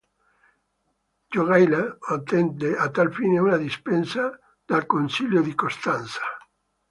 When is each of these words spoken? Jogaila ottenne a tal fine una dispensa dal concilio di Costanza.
Jogaila 1.35 1.81
ottenne 2.15 2.71
a 2.85 2.89
tal 2.97 3.13
fine 3.19 3.37
una 3.37 3.57
dispensa 3.65 4.31
dal 4.65 4.87
concilio 4.87 5.43
di 5.43 5.53
Costanza. 5.53 6.21